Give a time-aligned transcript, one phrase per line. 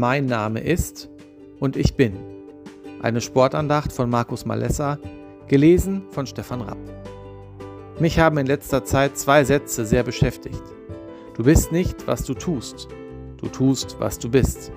[0.00, 1.10] Mein Name ist
[1.58, 2.14] und ich bin.
[3.02, 4.98] Eine Sportandacht von Markus Malessa,
[5.46, 6.78] gelesen von Stefan Rapp.
[7.98, 10.62] Mich haben in letzter Zeit zwei Sätze sehr beschäftigt.
[11.36, 12.88] Du bist nicht, was du tust.
[13.42, 14.72] Du tust, was du bist.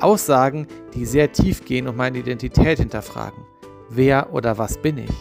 [0.00, 3.44] Aussagen, die sehr tief gehen und meine Identität hinterfragen.
[3.90, 5.12] Wer oder was bin ich?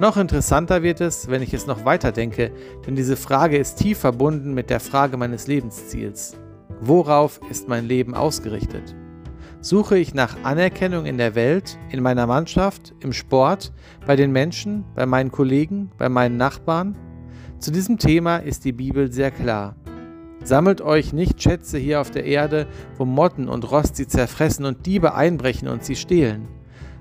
[0.00, 2.52] Noch interessanter wird es, wenn ich es noch weiter denke,
[2.86, 6.38] denn diese Frage ist tief verbunden mit der Frage meines Lebensziels.
[6.86, 8.94] Worauf ist mein Leben ausgerichtet?
[9.62, 13.72] Suche ich nach Anerkennung in der Welt, in meiner Mannschaft, im Sport,
[14.06, 16.94] bei den Menschen, bei meinen Kollegen, bei meinen Nachbarn?
[17.58, 19.76] Zu diesem Thema ist die Bibel sehr klar.
[20.42, 22.66] Sammelt euch nicht Schätze hier auf der Erde,
[22.98, 26.48] wo Motten und Rost sie zerfressen und Diebe einbrechen und sie stehlen.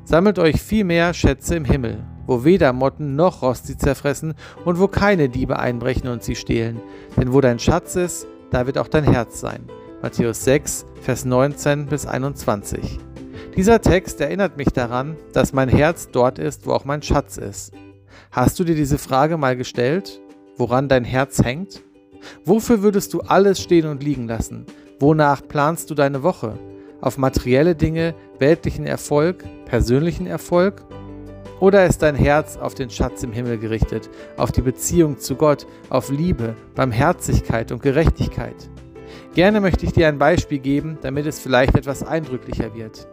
[0.05, 4.87] Sammelt euch vielmehr Schätze im Himmel, wo weder Motten noch Rost sie zerfressen und wo
[4.87, 6.79] keine Diebe einbrechen und sie stehlen.
[7.17, 9.65] Denn wo dein Schatz ist, da wird auch dein Herz sein.
[10.01, 12.99] Matthäus 6, Vers 19 bis 21.
[13.57, 17.73] Dieser Text erinnert mich daran, dass mein Herz dort ist, wo auch mein Schatz ist.
[18.31, 20.21] Hast du dir diese Frage mal gestellt,
[20.57, 21.81] woran dein Herz hängt?
[22.45, 24.65] Wofür würdest du alles stehen und liegen lassen?
[24.99, 26.59] Wonach planst du deine Woche?
[27.01, 30.85] Auf materielle Dinge, weltlichen Erfolg, persönlichen Erfolg?
[31.63, 35.65] Oder ist dein Herz auf den Schatz im Himmel gerichtet, auf die Beziehung zu Gott,
[35.89, 38.69] auf Liebe, Barmherzigkeit und Gerechtigkeit?
[39.33, 43.07] Gerne möchte ich dir ein Beispiel geben, damit es vielleicht etwas eindrücklicher wird.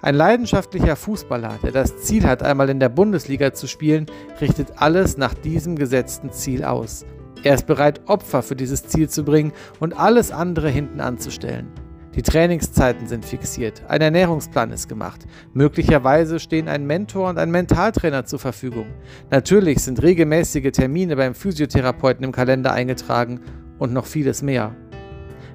[0.00, 4.06] Ein leidenschaftlicher Fußballer, der das Ziel hat, einmal in der Bundesliga zu spielen,
[4.40, 7.04] richtet alles nach diesem gesetzten Ziel aus.
[7.42, 11.72] Er ist bereit, Opfer für dieses Ziel zu bringen und alles andere hinten anzustellen.
[12.18, 15.24] Die Trainingszeiten sind fixiert, ein Ernährungsplan ist gemacht.
[15.52, 18.86] Möglicherweise stehen ein Mentor und ein Mentaltrainer zur Verfügung.
[19.30, 23.40] Natürlich sind regelmäßige Termine beim Physiotherapeuten im Kalender eingetragen
[23.78, 24.74] und noch vieles mehr.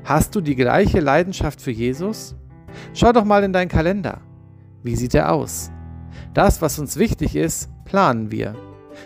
[0.06, 2.34] Hast du die gleiche Leidenschaft für Jesus?
[2.94, 4.22] Schau doch mal in deinen Kalender.
[4.84, 5.70] Wie sieht er aus?
[6.34, 8.56] Das, was uns wichtig ist, planen wir.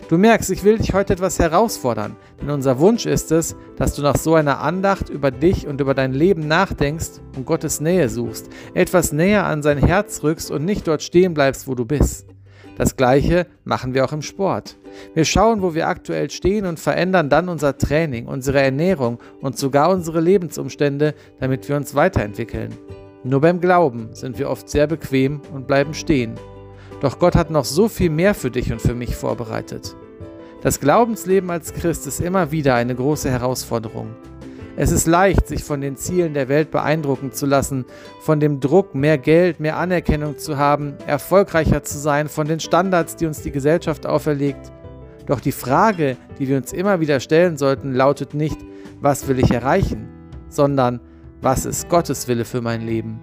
[0.09, 4.01] Du merkst, ich will dich heute etwas herausfordern, denn unser Wunsch ist es, dass du
[4.01, 8.49] nach so einer Andacht über dich und über dein Leben nachdenkst und Gottes Nähe suchst,
[8.73, 12.27] etwas näher an sein Herz rückst und nicht dort stehen bleibst, wo du bist.
[12.77, 14.77] Das gleiche machen wir auch im Sport.
[15.15, 19.89] Wir schauen, wo wir aktuell stehen und verändern dann unser Training, unsere Ernährung und sogar
[19.89, 22.77] unsere Lebensumstände, damit wir uns weiterentwickeln.
[23.23, 26.35] Nur beim Glauben sind wir oft sehr bequem und bleiben stehen.
[26.99, 29.95] Doch Gott hat noch so viel mehr für dich und für mich vorbereitet.
[30.61, 34.15] Das Glaubensleben als Christ ist immer wieder eine große Herausforderung.
[34.75, 37.85] Es ist leicht, sich von den Zielen der Welt beeindrucken zu lassen,
[38.21, 43.15] von dem Druck, mehr Geld, mehr Anerkennung zu haben, erfolgreicher zu sein, von den Standards,
[43.15, 44.71] die uns die Gesellschaft auferlegt.
[45.25, 48.59] Doch die Frage, die wir uns immer wieder stellen sollten, lautet nicht,
[49.01, 50.09] was will ich erreichen,
[50.49, 50.99] sondern
[51.41, 53.19] was ist Gottes Wille für mein Leben?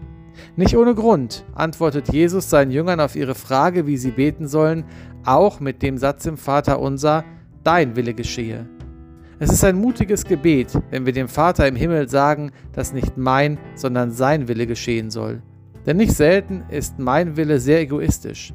[0.56, 4.84] Nicht ohne Grund antwortet Jesus seinen Jüngern auf ihre Frage, wie sie beten sollen,
[5.25, 7.25] auch mit dem Satz im Vater unser,
[7.62, 8.69] Dein Wille geschehe.
[9.39, 13.59] Es ist ein mutiges Gebet, wenn wir dem Vater im Himmel sagen, dass nicht mein,
[13.75, 15.43] sondern sein Wille geschehen soll.
[15.87, 18.53] Denn nicht selten ist mein Wille sehr egoistisch.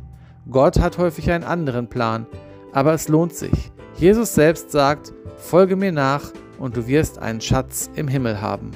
[0.49, 2.27] Gott hat häufig einen anderen Plan,
[2.71, 3.71] aber es lohnt sich.
[3.97, 8.71] Jesus selbst sagt, folge mir nach und du wirst einen Schatz im Himmel haben.